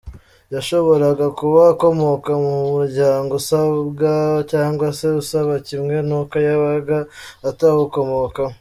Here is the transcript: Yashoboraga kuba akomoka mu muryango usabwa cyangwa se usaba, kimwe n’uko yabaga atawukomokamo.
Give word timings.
Yashoboraga 0.53 1.25
kuba 1.39 1.61
akomoka 1.73 2.31
mu 2.43 2.55
muryango 2.73 3.31
usabwa 3.41 4.11
cyangwa 4.51 4.87
se 4.97 5.07
usaba, 5.21 5.53
kimwe 5.67 5.95
n’uko 6.07 6.35
yabaga 6.47 6.97
atawukomokamo. 7.49 8.49